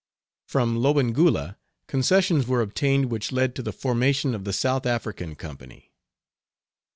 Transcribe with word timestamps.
From 0.47 0.77
Lobengula 0.79 1.57
concessions 1.85 2.47
were 2.47 2.61
obtained 2.61 3.11
which 3.11 3.31
led 3.31 3.53
to 3.55 3.61
the 3.61 3.71
formation 3.71 4.33
of 4.33 4.45
the 4.45 4.51
South 4.51 4.87
African 4.87 5.35
Company. 5.35 5.93